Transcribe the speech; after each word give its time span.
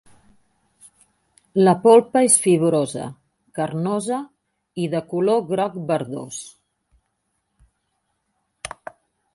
La 1.67 1.73
polpa 1.83 2.23
és 2.29 2.37
fibrosa, 2.45 3.03
carnosa 3.59 4.19
i 4.85 4.89
de 4.95 5.03
color 5.13 5.45
groc 5.53 5.79
verdós. 5.93 6.45